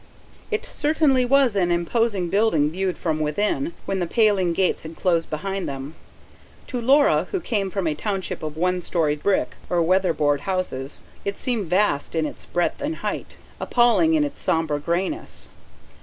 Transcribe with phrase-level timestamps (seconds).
[0.49, 5.29] It certainly was an imposing building viewed from within, when the paling gate had closed
[5.29, 5.93] behind them.
[6.69, 11.37] To Laura, who came from a township of one storied brick or weatherboard houses, it
[11.37, 15.49] seemed vast in its breadth and height, appalling in its sombre greyness.